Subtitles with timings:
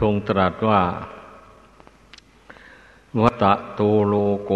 [0.00, 0.82] ทรงตรัสว่า
[3.22, 4.14] วัตโตโล
[4.46, 4.52] โก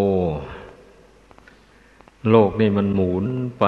[2.31, 3.25] โลกนี่มันหมุน
[3.59, 3.65] ไป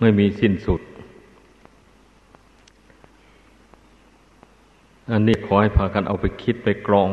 [0.00, 0.80] ไม่มีสิ้นสุด
[5.10, 7.10] อันนี้ขอให้พากันเอาไปคิดไปกรอง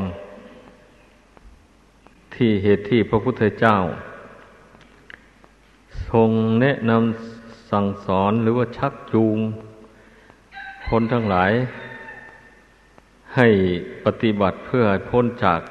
[2.35, 3.77] ที่เหตุที่พระพุทธเจ้า
[6.09, 6.29] ทรง
[6.61, 9.37] แนะนำสั่งสอนหรือว่าชักจูง
[10.97, 11.51] คนทั้งหลาย
[13.35, 13.47] ให้
[14.05, 15.61] ปฏิบัติเพื่อพ้นจาก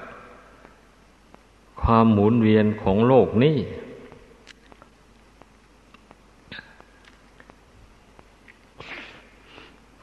[1.83, 3.57] ความหมุนเวียนของโลกนี้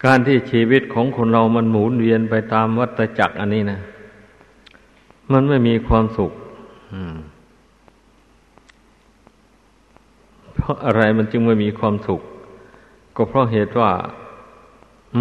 [0.05, 3.79] การที่ชีวิตของคนเรามันหมุนเวียนไปตามวัฏจักรอันนี้นะ
[5.31, 6.31] มันไม่มีความสุข
[10.55, 12.21] เพราะอะไรมันจึงไม่มีความสุข
[13.15, 13.91] ก็เพราะเหตุว่า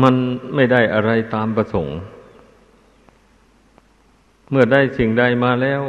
[0.02, 0.14] มัน
[0.54, 1.94] ไม่ได้อะไรตามประสงค์
[4.50, 5.82] เมื่อได้สิ่งใดมาแล้ว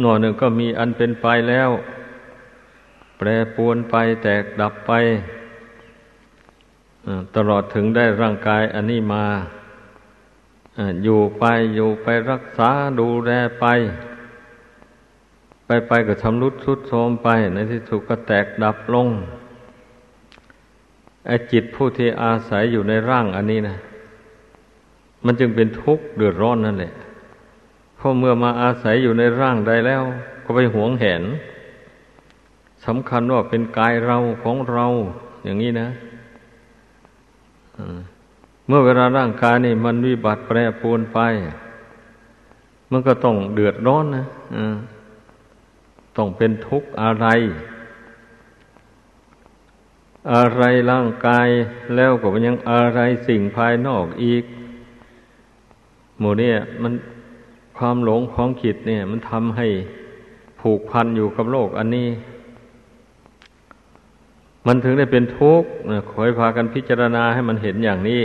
[0.00, 1.70] หน่อหนึ่งก็มีอันเป็นไปแล้ว
[3.18, 4.92] แปรปวนไปแตกดับไป
[7.36, 9.26] ตลอดถึงได้ร่างกายอันนี้มา
[11.04, 11.44] อยู่ไป
[11.74, 13.66] อยู่ไปรักษาดูแลไป
[15.66, 19.08] ไปไปก็ชำรุดทุดโทรมไป ในที่สุดก็แตกดับลง
[21.52, 23.76] จิตผู้ที่อาศัยอยู่ในร่างอันนี้นะ
[25.24, 26.92] มันจึงเป็นทุกข์เดือดร้อนนั่นแหละ
[27.96, 30.02] เพราะเมื่อมาอาศัยอยู่ในร่างใดแล้ว
[30.44, 31.22] ก็ไปหวงแหน
[32.86, 34.86] สำคัญว่าเป็นกายเราของเรา
[35.44, 35.88] อย่างนี้นะ
[38.66, 41.18] เมื่อเวลาร่างกายนี่มันวิบัติแปรปรวนไป
[42.90, 44.26] มันก็ต้องเดือดร้อนนะ
[46.16, 47.26] ต้องเป็นทุกข์อะไร
[50.32, 51.48] อะไรร่างกาย
[51.96, 54.44] แล้วก็มันยังอะไรสิ่งภายนอกอีก
[56.18, 56.92] หมู่เนี่ยมัน
[57.78, 59.66] ความหลงของขิดเนี่ย มันทำให้
[60.60, 62.08] ผูกพันอยู่กับโลกอันนี้
[64.66, 65.68] มันถึงได้เป็นทุกข์
[66.08, 68.22] ขอให้พากันพิจารณาให้มันเห็นอย่างนี้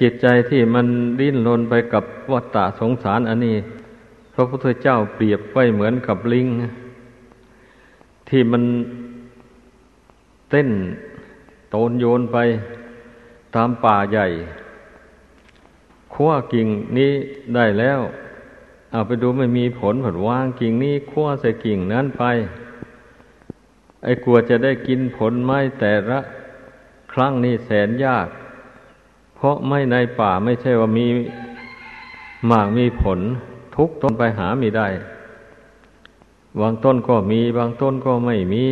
[0.00, 0.86] จิตใจที่มัน
[1.20, 3.56] ดิ้นรนไปกับวัฏฏะสงสารอันนี้
[4.34, 6.48] พระพุทธเจ้าเปรียบไว้เหมือนกับลิง
[8.28, 8.62] ที่มัน
[10.50, 10.68] เต้น
[11.70, 12.38] โตนโยนไป
[13.54, 14.26] ตามป่าใหญ่
[16.14, 16.68] ขั้วกิ่ง
[16.98, 17.12] นี้
[17.54, 18.00] ได้แล้ว
[18.90, 22.22] เอาไปดูไม่มีผลผลวางกิ่งนี้ขั้วใส่กิ่งนั้นไป
[24.04, 26.20] ไอ้กลัวจะได้กินผลไม้แต่ละ
[27.12, 28.28] ครั้งนี้แสนยาก
[29.36, 31.06] เพราะไม่ในป่าไม่ใช่ว่ามี
[32.46, 33.20] หมากมีผล
[33.76, 34.88] ทุกต้นไปหาไม่ได้
[36.60, 38.64] บางต้นก็มี บางต้นก็ไม่มี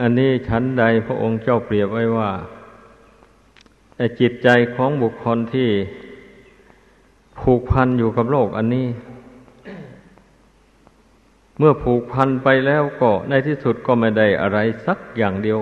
[0.00, 2.30] อันนี้ชั้นใดพระองค์เจ้าเปรียบไว้ว่า
[4.20, 5.70] จิตใจของบุคคลที่
[7.40, 8.86] ผูกพันอยู่กับโลกอันนี้
[11.58, 15.58] เมื่อผูกพันไปแล้วก็ในที่สุดก็ไม่ได้อะไรสักอย่างเดียว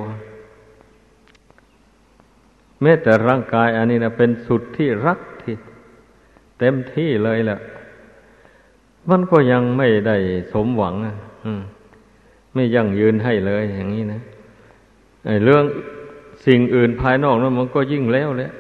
[2.83, 5.19] แม้แต่ร่างกายอันนี้นะเป็นสุดที่รัก
[6.59, 7.59] เต็มที่เลยแหละ
[9.11, 10.17] มันก็ยังไม่ได้
[10.53, 10.95] สมหวัง
[12.55, 14.21] ไม่ยั่งยืนให้เลยอย่างนี้นะ
[15.45, 15.65] เรื่อง
[16.47, 18.53] สิ่งอื่นภายนอกนั้นมันก็ยิ่งแล้วแหละ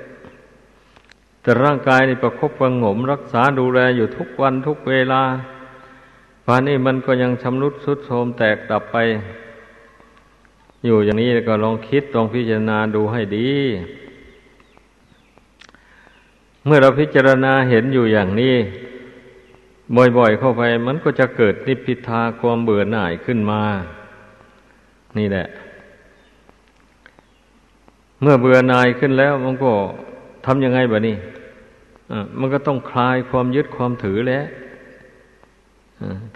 [1.43, 5.23] แต่ร่างกายนี่ประคบประงม รักษาดูแลอยู่ทุกวันทุกเวลา
[6.47, 8.97] ป่านนี้มันก็ยังชำรุดสุดโทรมแตกดับไป
[10.85, 13.51] อยู่อย่างนี้ก็ลองคิดลองพิจารณาดูให้ดี
[16.69, 18.55] เมื่อเราพิจารณาเห็นอยู่อย่างนี้
[19.97, 23.63] บ่อยๆเข้าไป มันก็จะเกิดนิพพิทาความเบื่อหน่ายขึ้นมา
[25.19, 25.47] นี่แหละ
[28.23, 29.71] เมื่อเบื่อหน่ายขึ้นแล้ว มันก็
[30.47, 31.17] ทำยังไงบะนี่
[32.39, 34.45] มันก็ต้องคลายความยึดความถือแล้ว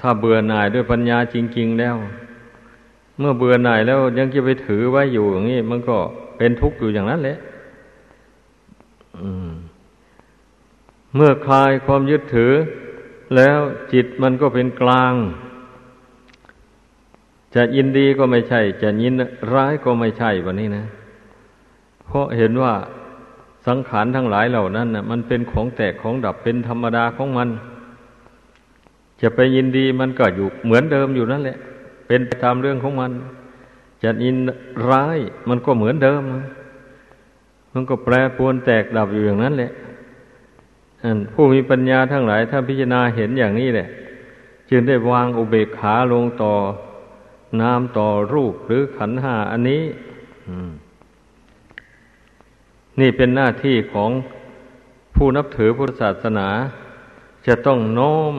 [0.01, 1.97] ถ้าเบื่อหน่ายด้วยปัญญาจริง ๆ แล้ว
[3.19, 5.97] เมื่อเบื่อหน่ายแล้วยังจะไปถือไว้อยู่อย่างนี้มันก็
[6.37, 7.39] เป็นทุกข์อยู่อย่างนั้นแหละ
[11.17, 12.53] เมื่อคลายความยึดถือ
[13.37, 13.59] แล้ว
[13.93, 15.15] จิตมันก็เป็นกลาง
[17.55, 19.15] จะยินดีก็ไม่ใช่ จะยิน
[19.53, 20.85] ร้ายก็ไม่ใช่วันนี้นะ
[22.07, 22.75] เพราะเห็นว่า
[23.67, 27.49] สังขารทั้งหลายเหล่านั้นนะมันเป็นของแตกของดับเป็นธรรมดาของมัน
[29.21, 31.59] จะไปยินดีมันก็อยู่เหมือนเดิมอยู่นั่นแหละ
[32.07, 33.13] เป็นไปตามเรื่องของมัน
[34.03, 34.37] จะยิน
[34.89, 35.19] ร้าย
[35.49, 36.23] มันก็เหมือนเดิม
[37.73, 39.73] มันก็แปรปรวนแตกดับอยู่อย่างนั้นแหละ
[41.33, 43.89] ผู้มีปัญญาทั้งหลาย ถ้าพิจารณาเห็นอย่างนี้แหละ
[44.71, 46.53] จึงได้วางอุเบกขาลงต่อ
[47.61, 49.83] นามต่อรูปหรือขันหาอันนี้
[53.01, 54.11] นี่เป็นหน้าที่ของ
[55.17, 56.49] ผู้นับถือพุทธศาสนา
[57.47, 58.35] จะต้องโน้ม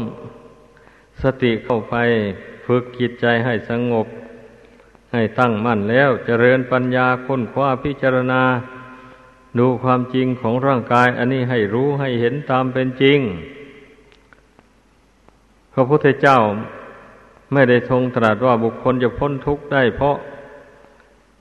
[1.22, 1.96] สติเข้าไป
[2.66, 4.08] ฝึกจิตใจให้สงบ
[5.14, 8.42] ให้ตั้งมั่นแล้วจเจริญปัญญาค้นคว้าพิจารณา
[9.60, 13.20] ดูความจริงของร่างกาย อันนี้ให้รู้ให้เห็นตามเป็นจริง
[15.74, 16.38] พระพุทธเจ้า
[17.54, 20.16] ไม่ได้ทรงตรัสว่าบุคคลจะพ้นทุกข์ได้ เพราะ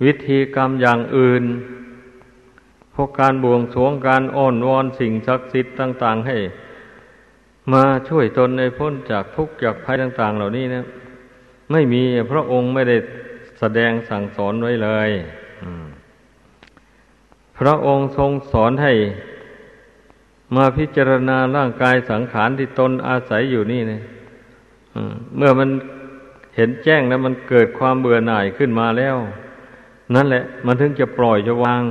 [0.05, 1.45] วิธีกรรมอย่างอื่น
[2.95, 6.37] พวกการบวงสวงการอ้อนวอนสิ่งศักดิ์สิทธิ์ต่าง ๆ ให้
[7.73, 10.85] มาช่วยตนในพ้นจากทุกข์จากภัยต่าง ๆ เหล่านี้นะ
[11.73, 12.97] ไม่มีพระองค์ไม่ได้
[13.61, 15.11] แสดงสั่งสอนไว้เลย
[17.59, 18.93] พระองค์ทรงสอนให้
[20.55, 24.03] มาพิจารณาร่างกายสังขารที่ตนอาศัยอยู่นี่เนะ
[25.37, 25.69] เมื่อมัน
[26.57, 29.17] เห็นแจ้งแล้วมันเกิดความเบื่อหน่ายขึ้นมาแล้ว
[30.15, 31.83] นั่นแหละ มันถึงจะปล่อยจะวาง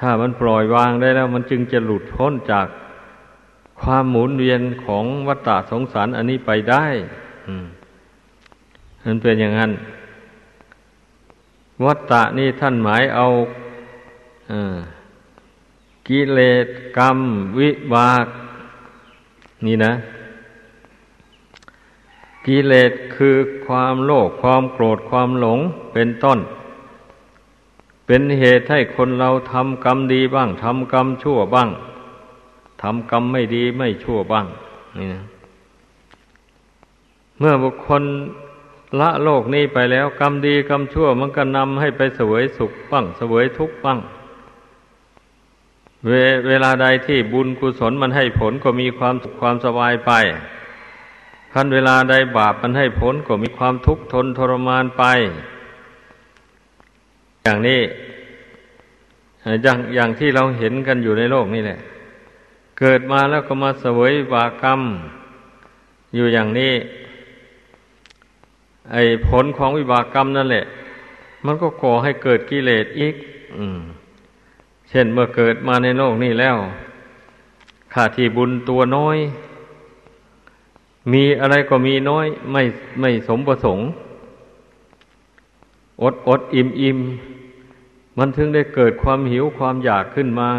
[0.00, 2.66] ถ้ามันปล่อยวางได้แล้ว มันจึงจะหลุดพ้นจาก
[3.80, 6.84] ความหมุนเวียนของวัฏฏะสงสารอันนี้ไปได้
[9.04, 9.72] มันเป็นอย่างนั้น
[11.84, 13.26] วัฏฏะนี่ท่านหมายเอา
[16.08, 16.66] กิเลส
[16.98, 17.18] กรรม
[17.58, 18.26] วิบาก
[19.66, 19.92] นี่นะ
[22.46, 23.36] กิเลสคือ
[23.66, 25.60] ความโลภความโกรธความหลง
[25.92, 26.38] เป็นต้น
[28.06, 31.70] เป็นเหตุให้คนเราทำกรรมดีบ้างทำกรรมชั่วบ้าง
[32.82, 34.46] ทำกรรมไม่ดีไม่ชั่วบ้าง
[34.98, 35.22] นี่นะ
[37.38, 38.02] เมื่อบุคคล
[39.00, 43.98] ละโลกนี้ไปแล้ว กรรมดีกรรมชั่ว มันก็นำให้ไปเสวยสุขบ้างเสวยทุกข์บ้าง
[46.06, 46.10] เว
[46.48, 50.12] เวลาใดที่บุญกุศลมันให้ผลก็มีความสุขความสบายไป
[51.52, 55.04] คันเวลาใดบาปมันให้ผลก็มีความทุกข์ทนทรมานไป
[57.42, 57.80] อย่างนี้
[59.62, 61.78] อย่างอย่างที่เราเห็นกันอยู่ในโลกนี่แหละ
[62.78, 64.80] เกิดมาแล้วก็มาเสวยบากรรม
[66.14, 66.74] อยู่อย่างนี้
[68.92, 70.64] ไอ้ผลของวิบากกรรมนั่นแหละ
[71.44, 73.14] มันก็ก่อให้เกิดกิเลสอีก
[73.56, 73.78] อืม
[74.88, 76.56] เช่นเมื่อเกิดมาในโลกนี้แล้ว
[77.92, 79.18] ข้าที่บุญตัวน้อย
[81.12, 82.62] มีอะไรก็มีน้อย ไม่
[83.00, 83.86] ไม่สมประสงค์
[86.02, 86.98] อดอดอิ่มอิ่ม
[88.18, 90.50] มันถึงได้เกิดความหิวความอยากขึ้นมา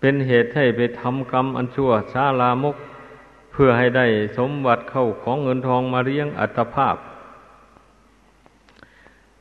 [0.00, 2.76] เป็นเหตุให้ไปทำกรรมอันชั่วช้าลามก
[3.52, 4.06] เพื่อให้ได้
[4.38, 6.96] สมบัติเข้าของเงินทองมาเลี้ยงอัตภาพ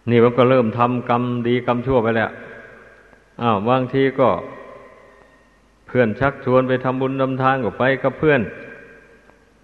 [0.09, 2.31] นี่มันก็เริ่มทำกรรมดีกรรมชั่วไปแล้ว
[3.41, 4.29] อ้าวบางทีก็
[5.87, 8.41] เพื่อนชักชวนไปทำบุญทำทานก็ไปกับเพื่อน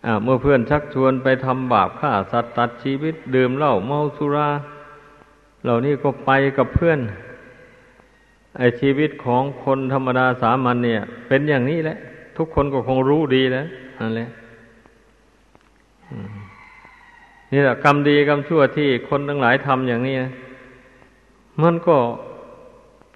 [0.05, 4.49] อ่าเมื่อเพื่อนชักชวนไปทำบาปฆ่าสัตว์ตัดชีวิต ดื่มเหล้าเมาสุรา
[5.63, 6.99] เหล่านี้ก็ไปกับเพื่อน
[8.57, 11.97] ไอชีวิตของคนธรรมดาสามัญเนี่ย เป็นอย่างนี้แหละ
[12.37, 13.65] ทุกคนก็คงรู้ดีแล้ว
[13.99, 14.29] นั่นแหละ
[17.51, 20.31] นี่แหละกรรมดีกรรมชั่วที่คนทั้งหลายทำอย่างนี้นะ
[21.61, 21.97] มันก็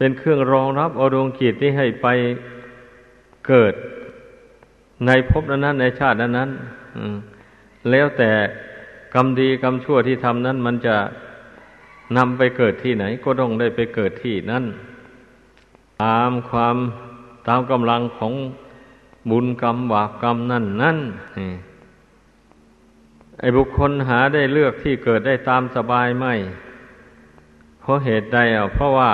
[0.03, 2.07] เป็นเครื่องรองรับเอาดวงจิตที่ให้ไป
[3.47, 3.73] เกิด
[5.05, 6.49] ในภพนั้นในชาตินั้นนั้น
[7.89, 8.31] แล้วแต่
[9.13, 10.95] กรรมดีกรรมชั่วที่ทำนั้น มันจะ
[12.17, 14.65] นำไปเกิดที่ไหน ก็ต้องได้ไปเกิดที่นั่น
[16.03, 16.75] ตามความ
[17.47, 18.33] ตามกำลังของ
[19.29, 20.97] บุญกรรมบาปกรรมนั่นนั่น
[23.39, 26.25] ไอ้บุคคลหาได้เลือกที่เกิดได้ตามสบายไหม
[27.81, 29.11] เพราะเหตุใดอะเพราะว่า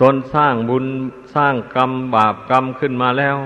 [0.00, 0.86] ตนสร้างบุญ
[1.34, 3.36] สร้างกรรมบาปกรรมขึ้นมาแล้ว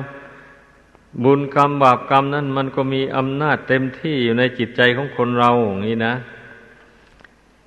[1.25, 6.14] บุญกรรมบาปกรรมนั้นมันก็มีอำนาจเต็มที่อยู่ในจิตใจของคนเราอย่างนี้นะ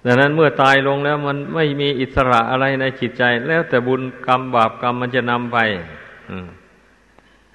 [0.05, 5.57] ดังนั้นเมื่อตายลงแล้วมันไม่มีอิสระอะไรในจิตใจ แล้วแต่บุญกรรมบาปกรรมมันจะนำไป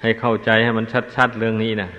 [0.01, 0.87] ให้เข้าใจให้มัน
[1.17, 1.91] ชัดๆเรื่องนี้นะ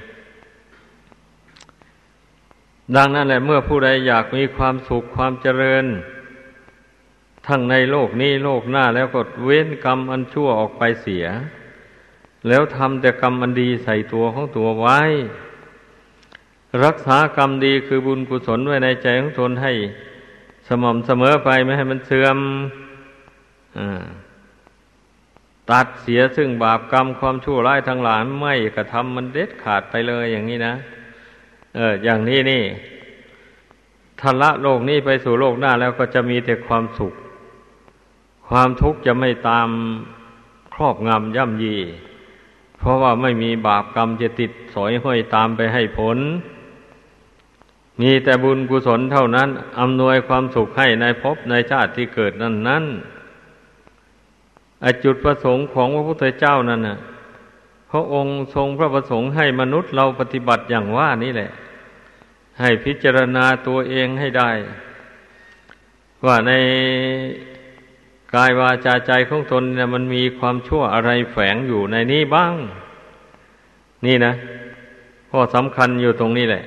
[2.96, 5.86] ดังนั้นแหละเมื่อผู้ใดอยากมีความสุขความเจริญ
[7.48, 11.26] ทั้งในโลกนี้โลกหน้าแล้วก็เว้นกรรมอันชั่วออกไปเสีย
[12.48, 15.00] แล้วทำแต่กรรมอันดีใส่ตัวของตัวไว้
[16.86, 19.74] รักษากรรมดีคือบุญกุศลไว้ในใจของตนให้
[20.68, 22.38] สม่ำเสมอไปไม่ให้มันเสื่อม
[25.72, 30.74] ตัดเสียซึ่งบาปกรรมความชั่วร้ายทั้งหลายไม่กระทำมันเด็ดขาดไปเลยอย่างนี้นะ
[31.76, 32.64] เออ อย่างนี้นี่
[34.22, 37.14] ทละโลกนี้ไปสู่โลกหน้าแล้วก็จะมีแต่ความสุข
[38.56, 39.70] ความทุกข์จะไม่ตาม
[40.74, 41.78] ครอบงำย่ำยี
[42.80, 46.18] เพราะว่าไม่มีบาปกรรมจะติดสอยห้อยตามไปให้ผล
[48.02, 52.84] มีแต่บุญกุศลเท่านั้นอำนวยความสุขให้ในภพในชาติที่เกิดนั้นนั้น
[54.84, 56.98] อจุดประสงค์ของพระพุทธเจ้านั่นน่ะ
[57.92, 61.52] พระองค์ทรงพระประสงค์ให้มนุษย์เราปฏิบัติอย่างว่านี่แหละ
[62.60, 64.52] ให้พิจารณาตัวเองให้ได้
[66.26, 66.52] ว่าใน
[68.36, 72.54] กายวาจาใจของตนเนี่ยมันมีความชั่วอะไรแฝงอยู่ในนี้บ้าง
[74.06, 74.34] นี่นะ
[75.30, 76.64] ข้อสำคัญอยู่ตรงนี้แหละ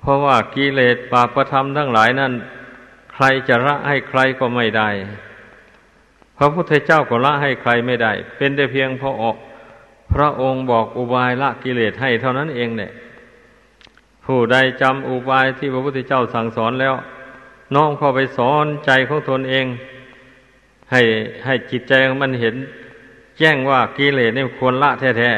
[0.00, 2.32] เพราะว่ากิเลสปาประธรรมทั้งหลายนั้น
[3.12, 4.88] ใครจะละให้ใครก็ไม่ได้
[6.36, 9.36] พระพุทธเจ้าก็ละให้ใครไม่ได้ เป็นแต่เพียงพอออก
[10.12, 12.90] พระองค์บอกอุบายละกิเลสให้เท่านั้นเองเนี่ย
[14.24, 16.94] ผู้ใดจำอุบายที่พระพุทธเจ้าสั่งสอนแล้ว
[17.74, 19.66] น้อมเข้าไปสอนใจของตนเอง
[20.92, 21.00] ให้
[21.44, 21.92] ให้จิตใจ
[22.22, 22.54] มันเห็น
[23.38, 25.30] แจ้งว่ากิเลสนี่ควรละแท้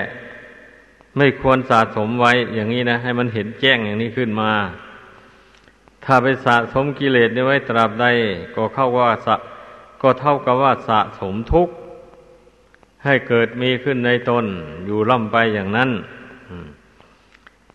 [0.55, 4.51] ๆไม่ควรสะสมไว้อย่างนี้นะ ให้มันเห็นแจ้งอย่างนี้ขึ้นมา
[6.05, 8.07] ถ้าไปสะสมกิเลสนี่ไว้ตราบใด
[8.55, 9.37] ก็เข้าว่าสะ
[10.03, 11.75] ก็เท่ากับว่าสะสมทุกข์
[13.05, 14.45] ให้เกิดมีขึ้นในตน
[14.87, 15.91] อยู่ล่ำไปอย่างนั้น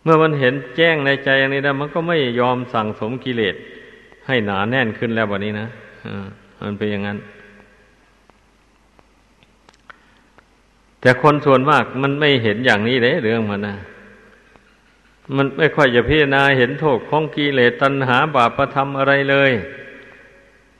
[0.03, 3.55] เมื่อมันเห็นแจ้งในใจอย่างนี้แล้วมันก็ไม่ยอมสั่งสมกิเลส
[4.27, 5.67] ให้หนาแน่นขึ้นแล้วแบบนี้นะ
[6.61, 7.17] มันเป็นอย่างนั้น
[11.05, 13.75] แต่คนส่วนมากมันไม่เห็นอย่างนี้เลยเรื่องมันนะ
[15.35, 19.51] มันไม่ค่อยจะพิจารณาเห็นโทษของกิเลสตัณหาบาปประทำอะไรเลย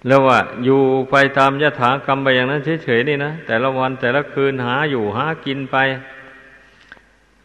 [0.07, 5.77] แล้วว่าอยู่ไปตามยถากรรมไปอย่างนั้นเฉยๆนี่นะแต่ละวันแต่ละคืนหาอยู่หากินไป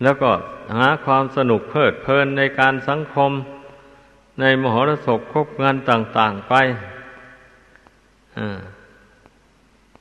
[0.03, 0.31] แล้วก็
[0.77, 3.31] หาความสนุกเพลิดเพลินในการสังคม
[4.41, 6.55] ในมหรสพคบงานต่างๆไป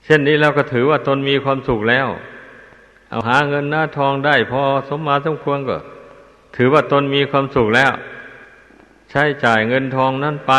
[0.03, 2.09] เช่นนี้เราก็ถือว่าตนมีความสุขแล้ว
[3.10, 5.78] เอาหาเงินหน้าทองได้พอสมมาสมควรก็
[6.56, 7.92] ถือว่าตนมีความสุขแล้ว
[9.10, 10.54] ใช้จ่ายเงินทองนั้นไป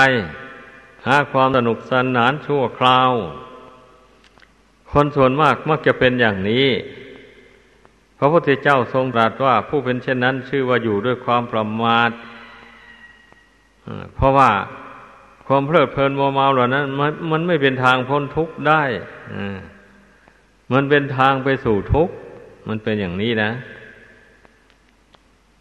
[1.07, 3.11] หาความสนุกสนานชั่วคราว
[4.91, 6.69] คนส่วนมากมักจะเป็นอย่างนี้
[8.19, 12.11] พระพุทธเจ้าทรงตรัสว่า ผู้เป็นเช่นนั้น ชื่อว่าอยู่ด้วยความประมาท
[14.15, 14.51] เพราะว่า
[15.47, 18.83] ความเพลิดเพลินมัวเมาเหล่านั้น มันมันไม่เป็นทางพ้นทุกข์ได้
[20.73, 22.15] มันเป็นทางไปสู่ทุกข์
[22.71, 23.51] มันเป็นอย่างนี้นะ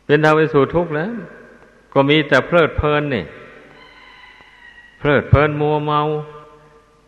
[0.05, 1.11] เป็นทางไปสู่ทุกข์แล้ว
[1.93, 3.23] ก็มีแต่เพลิดเพลินนี่
[4.99, 5.99] เพลิดเพลินมัวเมา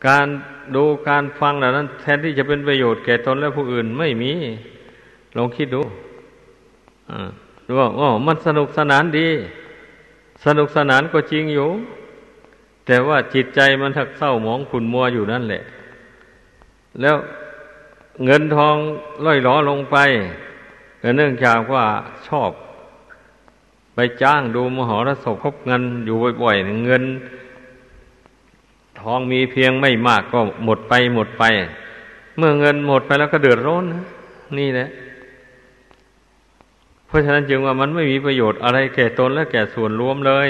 [0.08, 0.27] การ
[0.75, 4.34] ดูการฟังเหล่านั้น แทนที่จะเป็นประโยชน์แก่ตนและผู้อื่นไม่มี
[5.38, 5.81] ลองคิดดู
[7.65, 9.29] ดูว่าอ๋อมันสนุกสนานดี
[10.46, 11.70] สนุกสนานก็จริงอยู่
[12.86, 15.63] แต่ว่าจิตใจมันถักเศร้าหมองขุนมัวอยู่นั่นแหละ
[17.01, 17.15] แล้ว
[18.25, 18.75] เงินทอง
[19.25, 19.98] ล่อยหลอลงไป
[21.18, 21.86] เนื่องจากว่า
[22.27, 22.51] ชอบ
[23.96, 27.03] ไปจ้างดูมหรสพคบเงินอยู่บ่อยๆเงิน
[29.00, 31.44] ทองมีเพียงไม่มากก็หมดไปหมดไป
[32.38, 34.03] เมื่อเงินหมดไปแล้วก็เดือดร้อนนะ
[34.58, 34.88] นี่แหละ
[37.08, 40.50] เพราะฉะนั้นจึงว่ามันไม่มีประโยชน์อะไรแก่ตนและแก่ส่วนรวมเลย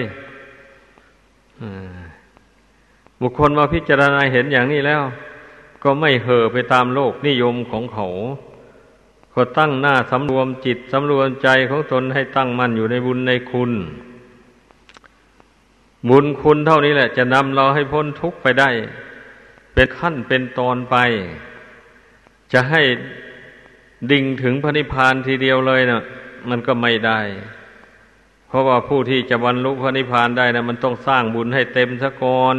[3.21, 5.01] บุคคลมาพิจารณาเห็นอย่างนี้แล้ว
[5.83, 8.07] ก็ไม่เห่อไปตามโลกนิยมของเขา
[9.33, 13.71] ก็ตั้งหน้าสำรวมจิตสำรวมใจของตนให้ตั้งมั่นอยู่ในบุญในคุณ
[16.09, 18.69] บุญคุณเท่านี้แหละ จะนำเราให้พ้นทุกข์ไปได้
[19.73, 20.95] เป็นขั้นเป็นตอนไป
[22.53, 22.81] จะให้
[24.11, 26.01] ดิ่งถึงพระนิพพานทีเดียวเลยนะ
[26.49, 27.19] มันก็ไม่ได้
[28.47, 32.57] เพราะว่าผู้ที่จะบรรลุพระนิพพานได้นะมันต้องสร้างบุญให้เต็มสะก่อน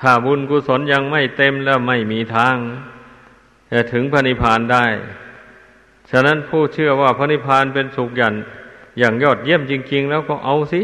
[0.00, 2.56] ถ้าบุญกุศลยังไม่เต็มแล้วไม่มีทาง
[3.72, 4.86] จะถึงพระนิพพานได้
[6.10, 8.34] ฉะนั้นผู้เชื่อว่าพระนิพพานเป็นสุขอย่าง
[8.98, 10.80] อย่างยอดเยี่ยมจริง ๆ แล้วก็เอาสิ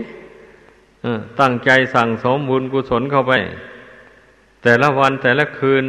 [1.41, 3.33] ตั้งใจสั่งสมบุญกุศลเข้าไป
[4.63, 5.85] แต่ละวันแต่ละคืน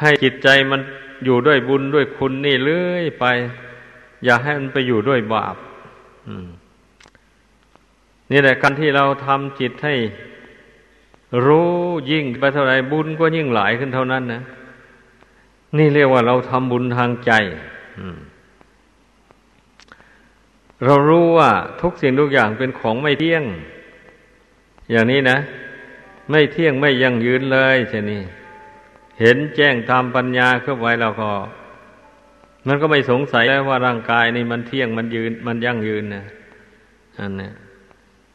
[0.00, 0.80] ให้จิตใจมัน
[1.24, 3.24] อยู่ด้วยบุญด้วยคุณนี่เลื่อยไป
[4.24, 5.56] อย่าให้มันไปอยู่ด้วยบาป
[8.30, 9.94] นี่แหละการที่เราทำจิตให้
[11.46, 11.70] รู้
[12.10, 14.42] ยิ่งไปเท่าไรบุญก็ยิ่งหลายขึ้นเท่านั้นนะ
[15.78, 17.32] นี่เรียกว่าเราทำบุญทางใจ
[20.84, 23.42] เรารู้ว่าทุกสิ่งทุกอย่างเป็นของไม่เที่ยง
[24.90, 25.38] อย่างนี้นะ
[26.30, 28.22] ไม่เที่ยงไม่ยั่งยืนเลยเช่นนี้
[29.20, 31.30] เห็นแจ้งตามปัญญาเข้าไว้เราก็
[32.66, 36.24] มันก็ไม่สงสัยแล้วว่าร่างกายนี่มันเที่ยงมันยืน มันยั่งยืนนะ
[37.18, 37.50] อันนี้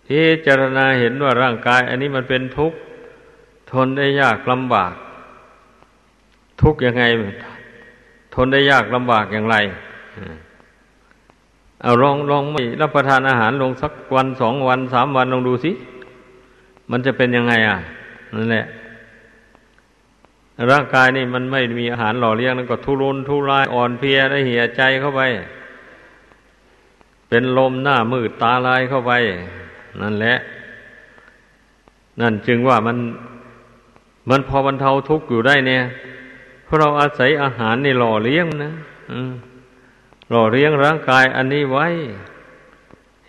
[0.08, 2.78] พิจารณาเห็นว่าร่างกาย อันนี้มันเป็นทุกข์
[3.72, 4.94] ทนได้ยากลำบาก
[6.62, 7.04] ทุกยังไง
[8.34, 9.58] ทนได้ยากลำบากอย่างไร
[11.82, 15.72] เอาลองลองไม่รับประทานอาหารลงสักวันสองวันสามวันลองดูสิ
[16.92, 17.78] มันจะเป็นยังไง อะ
[18.36, 18.66] นั่นแหละ
[20.72, 25.22] ร่างกายนี่มันไม่มีอาหารหล่อเลี้ยงนั่นก็ทุรนทุรายอ่อนเพลียได้เหี่ยใจเข้าไป
[27.30, 29.12] เป็นลมหน้ามืดตาลายเข้าไป
[30.02, 30.36] นั่นแหละ
[32.22, 32.98] นั่นจึงว่ามัน
[34.30, 35.84] มันพอบรรเทาทุกข์อยู่ได้เนี่ย
[36.66, 38.72] เพราะเราอาศัยอาหารนี่หล่อเลี้ยงนะ
[40.30, 41.88] หล่อเลี้ยงร่างกายอันนี้ไว้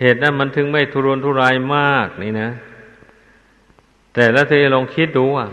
[0.01, 2.49] เหตุนั้นมันถึงไม่ทุรนทุรายมากนี่นะ
[4.15, 5.49] แต่ละทีลองคิดดูอะ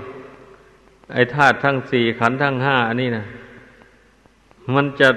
[1.13, 3.25] ไอ้ธาตุทั้งสี่ขันทั้งห้าอันนี้นะ
[4.75, 5.09] มันจะ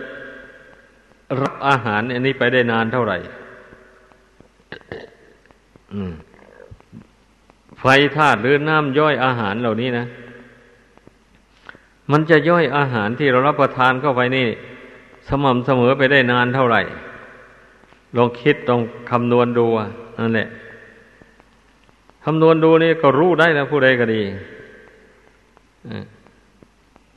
[1.40, 3.16] รับอาหารอันนี้ไปได้นานเท่าไหร่
[7.80, 7.84] ไฟ
[8.16, 10.06] ธาตุหรือน้ำย่อยอาหารเหล่านี้นะ
[12.10, 14.46] มันจะย่อยอาหารที่เรารับประทานเข้าไปนี่
[15.28, 16.80] สม่ำเสมอไปได้นานเท่าไหร่
[18.16, 18.80] ลองคิดลอง
[19.10, 19.66] คำนวณดู
[20.18, 20.48] นั่นแหละ
[22.24, 24.22] คำนวณดูนี่ก็รู้ได้นะผู้ใดก็ดี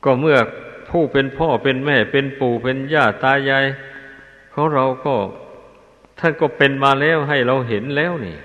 [0.04, 0.38] ก็เมื่อ
[0.90, 3.66] ผู้เป็นพ่อเป็นแม่เป็นปู่เป็นย่าตายาย
[4.54, 5.16] ของเราก็
[6.20, 8.38] ท่านก็เป็นมาแล้วให้เราเห็นแล้วนี่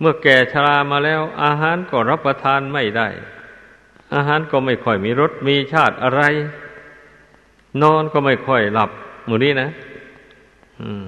[0.00, 3.08] เมื่อแก่ชรามาแล้ว อาหารก็รับประทานไม่ได้
[4.14, 6.22] อาหารก็ไม่ค่อยมีรสมีชาติอะไร
[7.82, 8.90] นอนก็ไม่ค่อยหลับ
[9.26, 9.68] หมู่นี้นะ
[10.80, 11.06] อืม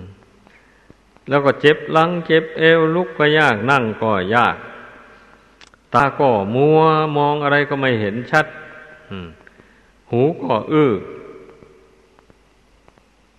[1.28, 4.56] แล้วก็เจ็บหลัง เจ็บเอวลุกก็ยากนั่งก็ยาก
[5.94, 6.80] ตาก็มัว
[7.16, 8.47] มองอะไรก็ไม่เห็นชัด
[10.11, 10.92] หูก็อื้อ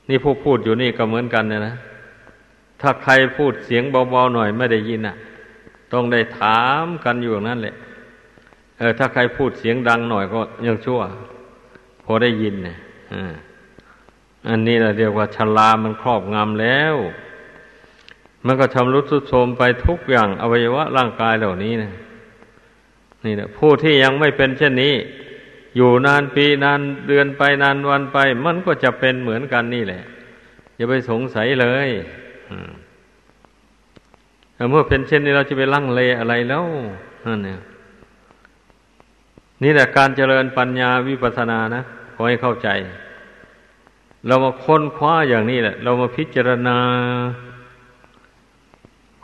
[0.10, 1.76] นี่ผู้พูดอยู่นี่ก็เหมือนกันเนี่ยนะ
[2.82, 5.16] ถ้าใครพูดเสียงเบาๆหน่อยไม่ได้ยินอะ
[5.94, 7.76] ต้องได้ถามกันอยู่นั่นแหละ
[8.78, 11.00] เออ ถ้าใครพูดเสียงดังหน่อยก็ยังชั่ว
[12.04, 12.78] พอได้ยินเนี่ย
[14.50, 16.96] อันนี้เราเรียกว่าชลามันครอบงำแล้ว
[18.46, 21.92] มันก็ชำรุดทรุดโทรมไปทุกอย่างอวัยวะร่างกายเหล่านี้นะ
[23.26, 24.96] นี่นะผู้ที่ยังไม่เป็นเช่นนี้
[25.76, 30.04] อยู่นานปีนานเดือนไปนานวันไป มันก็จะเป็นเหมือนกันนี่แหละ
[30.76, 31.90] อย่าไปสงสัยเลย
[32.50, 32.72] อืม
[34.70, 36.66] เมื่อเป็นเช่นนี้เราจะไปลังเลอะไรแล้ว
[37.26, 37.60] นั่นเนี่ย
[39.64, 41.82] นี่แหละการเจริญปัญญาวิปัสสนานะ
[42.14, 42.70] ขอให้เข้าใจ
[44.28, 46.78] เรามาค้นคว้าอย่างนี้แหละ เรามาพิจารณา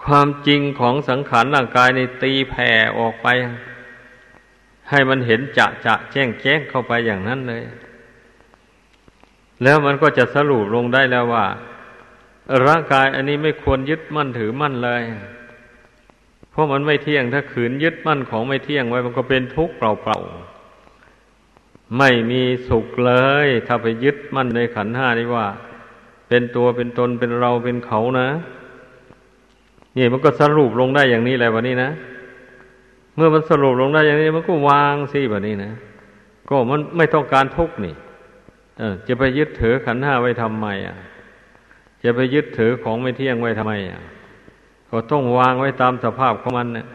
[0.03, 2.69] ความจริงของสังขารร่างกายในตีแผ่
[2.99, 3.27] ออกไป
[4.89, 7.63] ให้มันเห็นจะจะแจ้งแจ้งเข้าไปอย่างนั้นเลย
[9.63, 11.45] แล้วมันก็จะสรุปลงได้แล้วว่า
[12.67, 15.03] ร่างกายอันนี้ไม่ควรยึดมั่นถือมั่นเลย
[16.51, 23.13] เพราะมันไม่เที่ยง ถ้าขืนยึดมั่นของไม่เที่ยงไว้ มันก็เป็นทุกข์เปล่าๆ ไม่มีสุขเล
[23.45, 25.47] ย ถ้าไปยึดมั่นในขันห้านี้ว่า
[26.27, 28.27] เป็นตัวเป็นตนเป็นเราเป็นเขานะ
[29.97, 31.89] นี่มันก็สรุปลงได้อย่างนี้แหละวันนี้นะ
[33.15, 35.71] เมื่อมันสรุปลงได้อย่างนี้มันก็วางสิแบบนี้นะ
[36.49, 37.95] ก็มันไม่ต้องการทุกข์นี่
[38.79, 40.97] เออ จะไปยึดถือขันห้าไว้ทำไมอะ
[42.07, 44.01] จะไปยึดถือของไม่เที่ยงไว้ทำไมอะ
[44.89, 46.85] ก็ต้องวางไว้ตามสภาพของมันนะ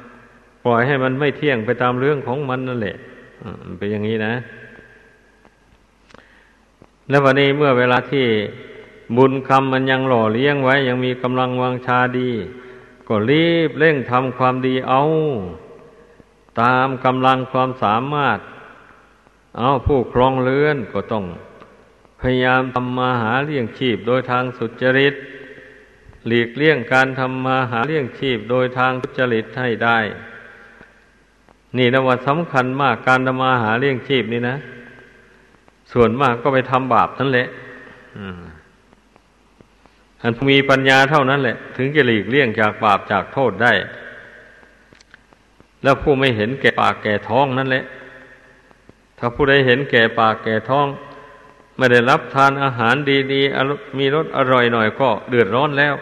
[0.65, 2.97] ปล่อยให้มันไม่เที่ยงไปตามเรื่องของมันนั่นแหละ
[3.79, 4.35] เป็นอย่างนี้นะ
[7.09, 8.27] แล้ววันนี้เมื่อเวลาที่
[9.17, 12.31] บุญคำมันยังหล่อเลี้ยงไว้ ยังมีกำลังวังชาดี
[13.09, 15.03] ก็รีบเร่งทำความดีเอา
[16.61, 18.39] ตามกำลังความสามารถ
[19.59, 21.25] เอาผู้ครองเรือนก็ต้อง
[22.23, 25.15] พยายามทำมาหาเลี้ยงชีพโดยทางสุจริต
[26.27, 29.99] หลีกเลี่ยงการทำมาหาเลี้ยงชีพโดยทางทุจริตให้ได้
[31.79, 34.57] นี่นะว่าสำคัญมากการทำมาหาเลี้ยงชีพนี่นะ
[35.93, 37.47] ส่วนมากก็ไปทำบาปนั่นแหละ
[40.23, 43.73] อันมีปัญญาเท่านั้นแหละ ถึงจะหลีกเลี่ยงจากบาปจากโทษได้
[45.83, 47.85] แล้วผู้ไม่เห็นแก่ปากแก่ท้องนั่นแหละ
[49.19, 50.87] ถ้าผู้ใดเห็นแก่ปากแก่ท้อง
[51.83, 52.95] ไม่ได้รับทานอาหาร
[53.33, 55.95] ดีๆมีรสอร่อยหน่อยก็เดือดร้อนแล้ว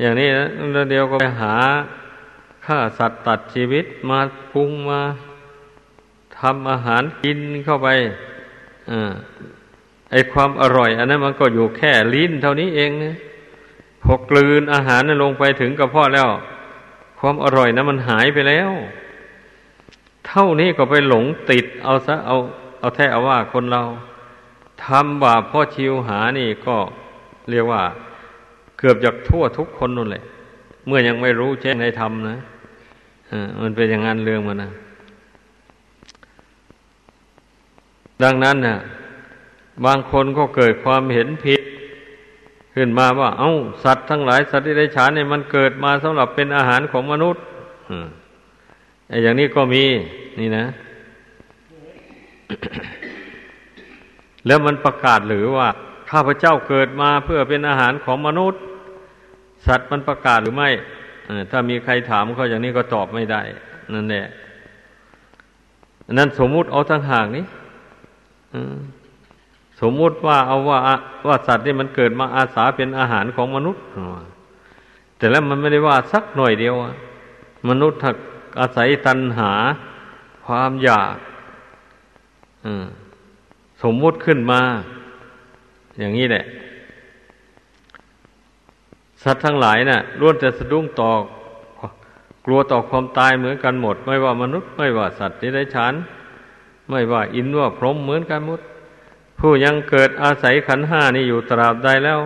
[0.00, 1.56] อย่างนี้นะเดียวก็ไปหา
[2.66, 4.18] ฆ่าสัตว์ตัดชีวิตมา
[4.52, 5.00] ปรุงมา
[6.38, 7.88] ทำอาหารกินเข้าไป
[8.90, 8.92] อ
[10.10, 13.16] ไอความอร่อย อันนั้นมันก็อยู่แค่ลิ้นเท่านี้เองนะ
[14.02, 16.28] พอกลืนอาหารนั้นลงไปถึงกระเพาะแล้ว
[17.18, 18.70] ความอร่อยนะั้นมันหายไปแล้ว
[20.28, 22.36] เท่านี้ก็ไปหลงติด เอาซะเอา
[22.80, 23.84] เอาแท้เอาว่าคนเรา
[24.84, 26.76] ทำบาปพ่อชิวหานี่ก็
[27.50, 27.82] เรียกว่า
[28.78, 30.22] เกือบจะทั่วทุกคนนั่นแหละ
[30.86, 32.36] เมื่อยังไม่รู้แจ้งในธรรมนะ
[33.62, 34.70] มันเป็นอย่างนั้นเรื่องมันนะ
[38.22, 38.76] ดังนั้นนะ
[39.84, 41.62] บางคนก็เกิดความเห็นผิด
[42.74, 43.52] ขึ้นมาว่า เอา้า
[43.84, 47.42] สัตว์ทั้งหลายสัตว์ที่ได้ฉานเนี่ยมันเกิดมาสำหรับเป็นอาหารของมนุษย์
[49.08, 49.84] ไออย่างนี้ก็มี
[50.40, 50.64] นี่นะ
[54.48, 55.68] แล้วมันประกาศหรือว่า
[56.10, 58.60] ข้าพเจ้าเกิดมาเพื่อเป็นอาหารของมนุษย์
[59.66, 60.70] สัตว์มันประกาศหรือไม่
[61.50, 63.40] ถ้ามีใครถามเขาอย่างนี้ก็ตอบไม่ได้
[63.94, 64.26] นั่นแหละ
[66.18, 67.44] นั่นสมมุติเอาทั้งห่างนี้
[69.80, 70.78] สมมุติว่าเอาว่า
[71.26, 73.82] ว่าสัตว์นี่มันเกิดมาอาสาเป็นอาหารของมนุษย์
[75.16, 76.74] แต่แล้วมันไม่ได้ว่าสักหน่อยเดียว
[77.68, 78.16] มนุษย์ถัก
[78.60, 79.52] อาศัยตัณหา
[80.46, 81.16] ความอยาก
[82.66, 82.86] อืม
[83.82, 84.60] สมมุติขึ้นมา
[85.98, 86.44] อย่างนี้แหละ
[89.22, 91.10] สัตว์ทั้งหลายนะ่ะล้วนจะสะดุ้งต่อ
[92.44, 95.94] กลัวต่อความตายเหมือนกันหมด ไม่ว่ามนุษย์ ไม่ว่าสัตว์ที่ได้ฉัน
[96.90, 98.60] ไม่ว่าอินว่าพรหมเหมือนกันหมด
[99.38, 102.20] ผู้ยังเกิดอาศัยขันห้านี่อยู่ตราบใดแล้ว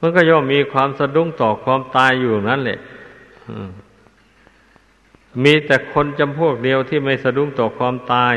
[0.00, 2.78] มันก็ย่อมมีความสะดุ้งต่อความตายอยู่นั่นแหละ
[5.44, 8.34] มีแต่คนจำพวกเดียวที่ไม่สะดุ้งต่อความตาย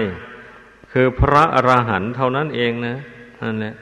[0.92, 2.96] คือพระอระหันต์เท่านั้นเองนะ
[3.42, 3.76] นั่นแหละ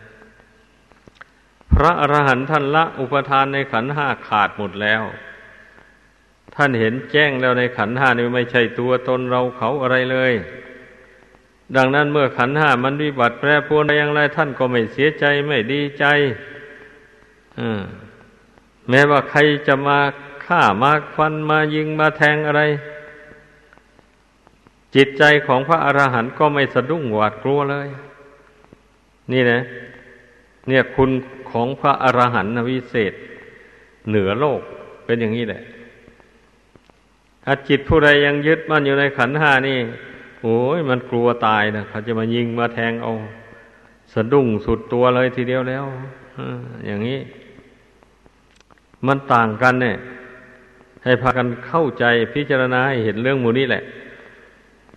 [1.71, 5.03] พระอระหันต์ท่านละอุปทานในขันห้าขาดหมดแล้ว
[6.55, 10.33] ท่านเห็นแจ้งแล้วในขันห้านี่ไม่ใช่ตัวตนเราเขาอะไรเลย
[11.75, 16.05] ดังนั้นเมื่อขันห้ามันวิบัติแปรปรวนอะไรอย่างไร ท่านก็ไม่เสียใจไม่ดีใจ
[18.89, 19.99] แม้ว่าใครจะมา
[20.45, 22.61] ฆ่ามาฟันมายิงมาแทงอะไร
[24.95, 27.87] จิตใจของพระอรหันต์ก็ไม่สะดุ้งหวาดกลัวเลย
[29.31, 29.59] นี่นะ
[30.67, 31.11] เนี่ยคุณ
[31.51, 33.13] ของพระอรหันต์วิเศษ
[34.09, 34.61] เหนือโลก
[35.05, 35.61] เป็นอย่างนี้แหละ
[37.43, 39.77] ถ้าจิตผู้ใดยังยึดมั่นอยู่ในขันห้านี่
[40.41, 43.11] โอ้ยมันกลัวตายนะเขาจะมายิงมาแทงเอา
[44.13, 45.85] สะดุ้งสุดตัวเลยทีเดียวแล้ว
[46.87, 47.19] อย่างนี้
[49.07, 49.97] มันต่างกันเนี่ย
[51.03, 53.83] ให้พากันเข้าใจพิจารณาให้เห็นเรื่องมูนี้แหละ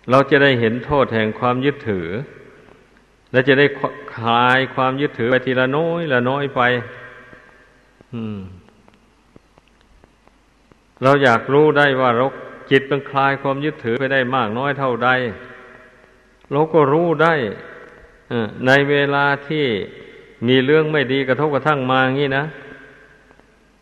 [0.09, 2.07] เราจะได้เห็นโทษแห่งความยึดถือ
[3.31, 3.65] และจะได้
[4.15, 6.61] คลายความยึดถือไปทีละน้อยละน้อยไป
[11.03, 12.25] เราอยากรู้ได้ว่าเรา
[12.71, 15.09] จิตมันคลายความยึดถือไปได้มากน้อยเท่าใด
[16.51, 17.33] เราก็รู้ได้
[18.67, 19.65] ในเวลาที่
[20.47, 22.45] มีเรื่องไม่ดีกระทบกระทั่งมาอย่างนี้นะ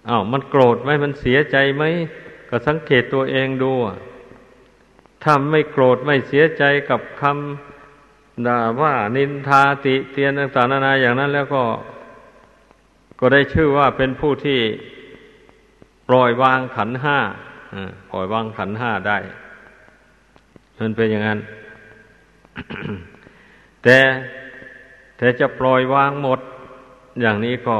[0.10, 1.84] อา้าวมันโกรธไหมมันเสียใจไหม
[2.50, 3.72] ก็สังเกตตัวเองดู
[5.24, 11.64] ถ้าไม่โกรธไม่เสียใจกับคำด่าว่านินทาติเตียนต่างๆนานาอย่างนั้นแล้วก็
[13.20, 14.60] ก็ได้ชื่อว่าเป็นผู้ที่
[16.08, 17.18] ปล่อยวางขันห้า
[18.12, 19.18] ปล่อยวางขันห้าได้
[20.80, 21.40] มันเป็นอย่างนั้น
[23.84, 23.98] แต่
[25.18, 26.40] แต่จะปล่อยวางหมด
[27.22, 27.78] อย่างนี้ก็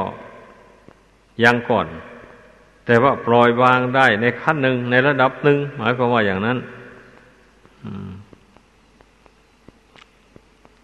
[1.44, 1.88] ยังก่อน
[2.86, 6.58] แต่ว่าปล่อยวางได้ในขั้นหนึ่งในระดับหนึ่งหมายความว่าอย่างนั้น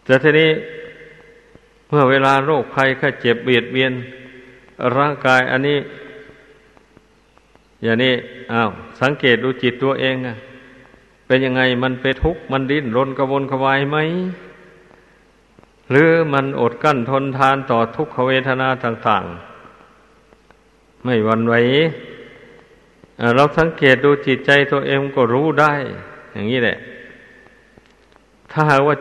[0.03, 0.51] แต่ทีนี้
[1.89, 3.93] เมื่อเวลาโรคภัยแค่เจ็บเบียดเบียน
[4.97, 5.79] ร่างกายอันนี้
[7.83, 8.13] อย่างนี้
[8.53, 8.69] อ้าว
[9.01, 10.36] สังเกตดูจิตตัวเองอะ
[11.27, 13.97] เป็นยังไงมันเป็นทุกข์มันดิ้นรนกระวนกระวายไหม
[15.91, 19.23] หรือมันอดกั้นทนทานต่อทุกขเวทนาต่าง
[20.19, 21.55] ๆ ไม่วันไหว
[23.36, 25.73] เราสังเกตดูจิตใจตัวเองก็รู้ได้
[26.38, 26.78] อย่างนี้แหละ
[28.52, 28.95] ถ้าหากว่า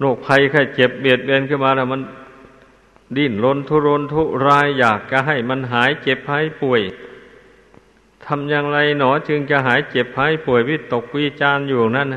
[0.00, 2.00] โรคภัยแค่เจ็บเบียดเบียนขึ้นมาแล้วมัน
[3.16, 6.82] ดิ้นรนทุรนทุรายอยากจะให้มันหายเจ็บหายป่วย
[8.24, 12.08] ทำอย่างไรหนอจึงจะหายเจ็บหายป่วยวิตกวิจารอยู่นั่น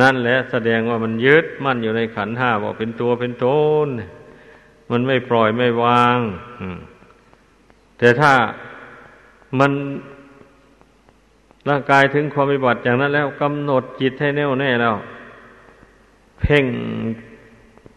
[0.00, 3.46] นั่นแหละแสดงว่ามันยึดมั่นอยู่ในขันห้าว่าเป็นตัวเป็นต
[3.86, 3.88] น
[4.90, 6.18] มันไม่ปล่อยไม่วาง
[7.98, 8.32] แต่ถ้า
[9.58, 9.72] มัน
[11.68, 14.96] ร่างกายถึงความวิบัติอย่างนั้นแล้วกำหนดจิตให้แน่วแน่แล้ว
[16.40, 16.64] เพ่ง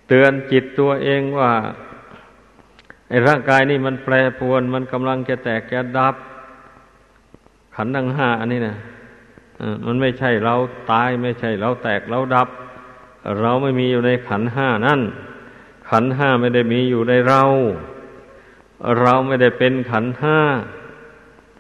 [0.08, 1.52] เตือนจิตตัวเองว่า
[3.10, 6.16] ไอ้ร่างกายนี่มันแปรปรวน มันกำลังจะแตกจะดับ
[7.76, 8.76] ขันธ์ทั้งห้าอันนี้นะ
[9.86, 10.56] มันไม่ใช่เรา
[10.92, 12.50] ตายไม่ใช่เราแตกเราดับ
[13.42, 15.02] เราไม่มีอยู่ในขันห้านั่น
[15.90, 17.44] ขันห้าไม่ได้มีอยู่ในเรา
[19.02, 20.40] เราไม่ได้เป็นขันห้า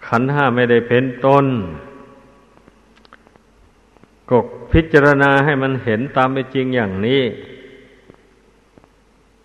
[0.07, 1.45] ขันห้าไม่ได้เป็นตน
[4.29, 4.37] ก็
[4.71, 7.21] พิจารณาให้มันเห็นตามเป็นจริงอย่างนี้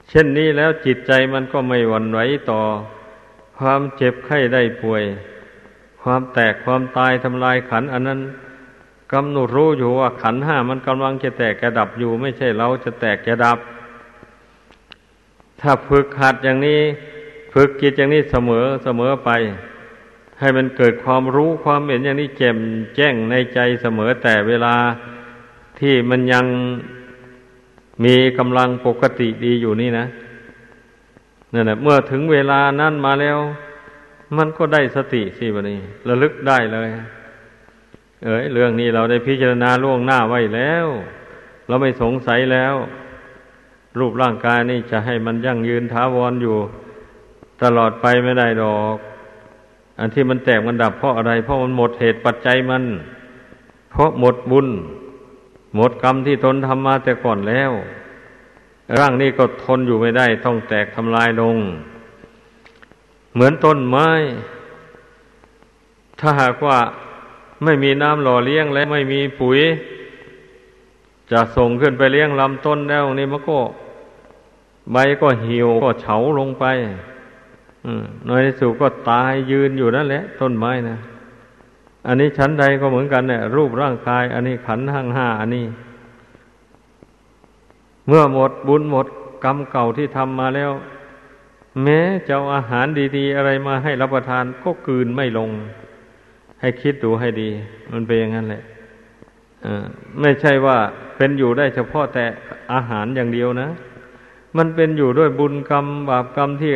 [0.09, 2.20] เช่นนี้แล้วจิตใจมันก็ไม่หวั่นไหว
[2.51, 2.61] ต่อ
[3.59, 5.03] ความเจ็บไข้ได้ป่วย
[6.03, 8.20] ความแตกความตายทำลายขัน อันนั้น
[9.12, 13.59] กำหนดรู้อยู่ว่าขันห้ามันกำลังจะแตกกระดับอยู่ ไม่ใช่เราจะแตกกระดับ
[15.61, 16.81] ถ้าฝึกหัดอย่างนี้
[17.55, 19.31] ฝึกจิตอย่างนี้เสมอเสมอไป
[20.40, 22.59] ให้มันเกิดความรู้ความเห็นอย่างนี้แจ่ม
[22.97, 24.75] แจ้งในใจเสมอแต่เวลา
[25.81, 26.47] ที่มันยัง
[28.05, 30.07] มีกำลังปกติดีอยู่นี่นะ
[31.53, 33.38] นั่นแหละเมื่อถึงเวลานั้นมาแล้ว
[34.37, 36.88] มันก็ได้สติสิบันี้ ระลึกได้เลย
[38.25, 40.87] เอ้ยเรื่องนี้เราได้พิจารณาล่วงหน้าไว้แล้ว
[41.68, 42.75] เราไม่สงสัยแล้ว
[43.99, 46.57] รูปร่างกายนี่จะให้มันยั่งยืนท้าวรออยู่
[47.62, 48.99] ตลอดไปไม่ได้ดอก
[49.98, 52.85] อันที่มันแตกมันดับเพราะอะไร เพราะมันหมดเหตุปัจจัยมัน
[53.90, 54.68] เพราะหมดบุญ
[55.76, 57.72] หมดกรรมที่ตนทำมาแต่ก่อนแล้ว
[58.98, 61.57] ร่างนี้ก็ทนอยู่ไม่ได้ ต้องแตกทำลายลง
[63.35, 64.09] เหมือนต้นไม้
[66.20, 66.78] ถ้าหากว่า
[67.64, 69.61] ไม่มีน้ำหล่อเลี้ยงและไม่มีปุ๋ย
[71.30, 73.59] จะส่งขึ้นไปเลี้ยงลำต้นแล้วนี่มันก็
[74.92, 76.64] ใบก็เหี่ยวก็เฉาลงไป
[78.29, 80.97] น้อยที่สุดก็ตายยืนอยู่นั่นแหละ ต้นไม้นะ
[82.07, 85.66] อันนี้ชั้นใดก็เหมือนกันเนี่ยรูปร่างกาย อันนี้ขันห้างห้าอันนี้
[88.07, 89.07] เมื่อหมดบุญหมด
[89.44, 90.73] กรรมเก่าที่ทำมาแล้ว
[91.83, 95.51] แม้จะเอาอาหารดีๆ อะไรมาให้รับประทานก็กืนไม่ลง
[96.61, 97.49] ให้คิดดูให้ดี
[97.92, 98.62] มันเป็นอย่างนั้นแหละ
[100.20, 100.77] ไม่ใช่ว่า
[101.16, 102.25] เป็นอยู่ได้เฉพาะแต่
[102.73, 103.68] อาหารอย่างเดียวนะ
[104.57, 106.75] มันเป็นอยู่ด้วยบุญกรรมบาปกรรมที่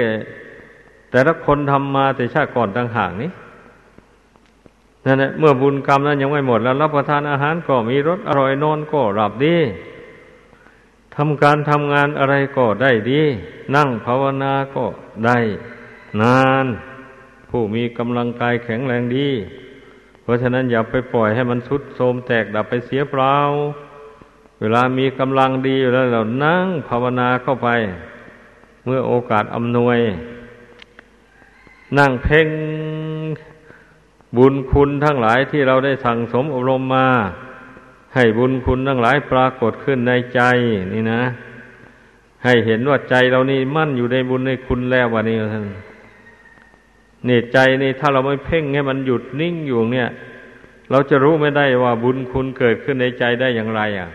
[1.10, 3.30] แต่ละคนทำมาแต่ชาติก่อนต่างหากนี้
[5.04, 9.56] นั่นแหละเมื่อบุญกรรมนั้นยังไม่หมดแล้ว รับประทานอาหารก็มีรสอร่อยนอนก็หลับดี
[11.16, 13.22] ทำการทำงานอะไรก็ได้ดี
[13.74, 14.84] นั่งภาวนาก็
[15.26, 15.38] ได้
[16.22, 16.66] นาน
[17.50, 19.28] ผู้มีกำลังกายแข็งแรงดี
[20.22, 23.36] เพราะฉะนั้นอย่าไปปล่อยให้มันทุดโทมแตกดับไปเสียเปล่า
[24.60, 27.68] เวลามีกำลังดีแล้วเรานั่งภาวนาเข้าไป
[28.84, 29.98] เมื่อโอกาสอำนวย
[31.98, 32.48] นั่งเพ่ง
[34.36, 37.08] บุญคุณทั้งหลายที่เราได้สั่งสมอบรมมา
[38.14, 40.40] ให้บุญคุณทั้งหลายปรากฏขึ้นในใจ
[40.94, 41.22] นี่นะ
[42.44, 45.64] ให้เห็นว่าใจเรานี่มั่นอยู่ในบุญในคุณแล้ววันนี้ท่าน
[47.28, 50.08] นี่ใจนี่ถ้าเราไม่เพ่งให้มันหยุดนิ่งอยู่เนี่ย
[50.90, 54.08] เราจะรู้ไม่ได้ว่าบุญคุณเกิดขึ้นในใจได้อย่างไร อะ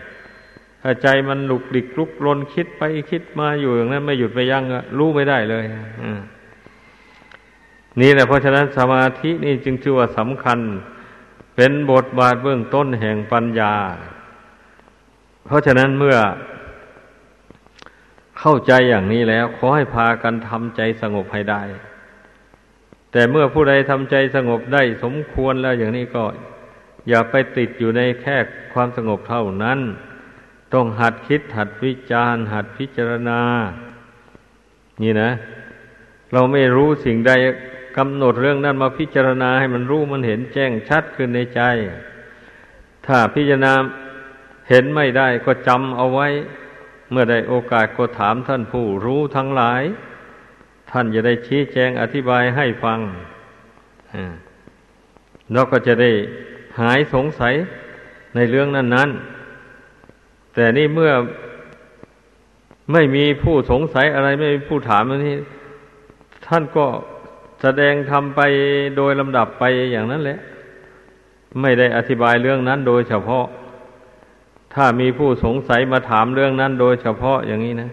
[0.82, 4.64] ถ้าใจมันหลุกหลิกลุกลนคิดไปคิดมาอยู่อย่างนั้น ไม่หยุดไม่ยั้ง
[4.98, 5.64] รู้ไม่ได้เลย
[8.00, 10.58] นี่แหละเพราะฉะนั้นสมาธินี่จึงชื่อว่าสำคัญ
[11.56, 13.74] เป็นบทบาทเบื้องต้นแห่งปัญญา
[15.46, 16.16] เพราะฉะนั้นเมื่อ
[18.38, 21.62] เข้าใจอย่างนี้แล้ว ขอให้พากันทำใจสงบให้ได้
[23.12, 26.24] แต่เมื่อผู้ใดทำใจสงบได้สมควรแล้วอย่างนี้ก็
[27.08, 28.36] อย่าไปติดอยู่ในแค่
[28.72, 29.78] ความสงบเท่านั้น
[30.74, 33.40] ต้องหัดคิดหัดวิจารหัดพิจารณา
[35.02, 35.30] นี่นะ
[36.32, 37.32] เราไม่รู้สิ่งใด
[37.96, 41.60] กำหนดเรื่องนั้นมาพิจารณาให้มันรู้มันเห็นแจ้งชัดขึ้นในใจ
[43.06, 43.72] ถ้าพิจารณา
[44.68, 46.28] เห็นไม่ได้ก็จำเอาไว้
[47.10, 49.82] เมื่อได้โอกาสก็ถามท่านผู้รู้ทั้งหลาย
[50.90, 52.98] ท่านจะได้ชี้แจงอธิบายให้ฟัง
[55.52, 56.10] แล้วก็จะได้
[56.80, 57.54] หายสงสัย
[58.34, 59.10] ในเรื่องนั้นนั้น
[60.54, 61.12] แต่นี่เมื่อ
[62.92, 65.36] ไม่มีผู้สงสัยอะไรไม่มีผู้ถามอันนี้
[66.46, 66.86] ท่านก็
[67.64, 68.40] แสดงทำไป
[68.96, 70.38] โดยลำดับไปอย่างนั้นแหละ
[71.60, 73.44] ไม่ได้อธิบายเรื่องนั้นโดยเฉพาะ
[74.74, 77.90] ถ้ามีผู้สงสัยมาถามเรื่องนั้นโดยเฉพาะอย่างนี้นะ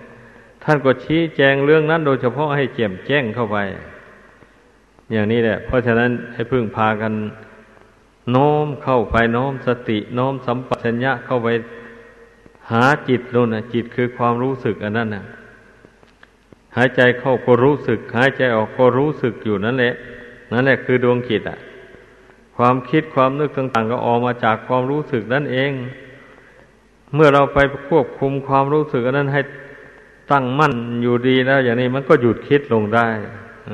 [0.63, 3.57] ท่านก็ชี้แจงเรื่องนั้นโดยเฉพาะให้แจ่มแจ้งเข้าไป
[5.11, 7.13] อย่างนี้แหละ เพราะฉะนั้นให้พึ่งพากัน
[8.31, 11.47] โน้มเข้าไปโน้มสติโน้มสัมปชัญญะเข้าไป
[12.71, 15.25] หาจิตนู่นนะจิตคือความรู้สึกอันนั้นนะ
[16.77, 19.93] หายใจเข้าก็รู้สึก หายใจออกก็รู้สึกอยู่นั่นแหละ
[20.51, 21.57] นั่นแหละคือดวงจิตอะ
[22.55, 25.71] ความคิดความนึกต่างๆ ก็ออกมาจากความรู้สึกนั่นเอง
[27.13, 27.57] เมื่อเราไป
[27.87, 29.41] ควบคุมความรู้สึกนั้นให้
[30.31, 33.07] ตั้งมั่นอยู่ดีแล้ว อย่างนี้มันก็หยุดคิดลงได้
[33.69, 33.71] อ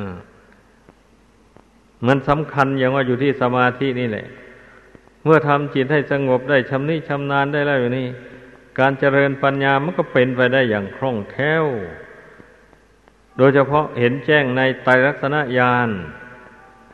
[2.07, 4.25] มันสำคัญอย่างว่าอยู่ที่สมาธินี่แหละ
[5.23, 8.07] เมื่อทำจิตให้สงบได้ชำนิชำนาญได้แล้วอย่างนี้
[8.79, 11.65] การเจริญปัญญามันก็เป็นไปได้อย่างคล่องแคล่ว
[13.37, 15.89] โดยเฉพาะเห็นแจ้งในไตรลักษณญาณ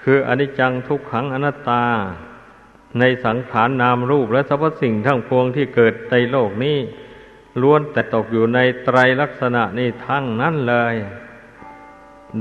[0.04, 1.86] คืออนิจจังทุกขังอนัตตา
[3.00, 6.78] ในสังขารนามรูปและสรรพสิ่งทั้งพวงที่เกิดในโลกนี้
[7.62, 10.96] ล้วนแต่ตกอยู่ในไตรลักษณะนี้ทั้งนั้นเลย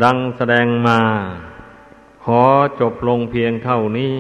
[0.02, 1.00] ดังแสดงมา
[2.24, 2.42] ขอ
[2.80, 4.18] จบลงเพียงเท่านี้